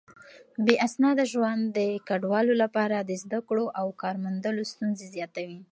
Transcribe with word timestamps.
بې 0.65 0.75
اسناده 0.87 1.23
ژوند 1.31 1.63
د 1.77 1.79
کډوالو 2.07 2.53
لپاره 2.63 2.97
د 2.99 3.11
زده 3.23 3.39
کړو 3.47 3.65
او 3.79 3.87
کار 4.01 4.15
موندلو 4.23 4.61
ستونزې 4.71 5.05
زياتوي. 5.15 5.59